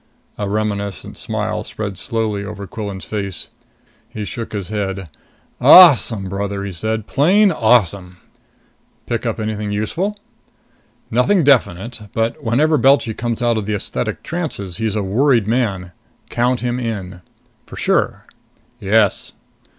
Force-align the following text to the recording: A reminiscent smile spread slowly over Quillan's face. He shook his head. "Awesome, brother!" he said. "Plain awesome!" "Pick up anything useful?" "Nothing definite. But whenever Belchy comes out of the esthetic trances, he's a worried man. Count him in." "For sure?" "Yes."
A 0.39 0.49
reminiscent 0.49 1.15
smile 1.15 1.63
spread 1.63 1.95
slowly 1.95 2.43
over 2.43 2.65
Quillan's 2.65 3.05
face. 3.05 3.49
He 4.09 4.25
shook 4.25 4.51
his 4.51 4.69
head. 4.69 5.09
"Awesome, 5.61 6.27
brother!" 6.27 6.63
he 6.63 6.71
said. 6.73 7.05
"Plain 7.05 7.51
awesome!" 7.51 8.17
"Pick 9.05 9.27
up 9.27 9.39
anything 9.39 9.71
useful?" 9.71 10.17
"Nothing 11.11 11.43
definite. 11.43 12.01
But 12.15 12.43
whenever 12.43 12.79
Belchy 12.79 13.13
comes 13.13 13.43
out 13.43 13.57
of 13.57 13.67
the 13.67 13.75
esthetic 13.75 14.23
trances, 14.23 14.77
he's 14.77 14.95
a 14.95 15.03
worried 15.03 15.45
man. 15.45 15.91
Count 16.31 16.61
him 16.61 16.79
in." 16.79 17.21
"For 17.67 17.75
sure?" 17.77 18.25
"Yes." 18.79 19.33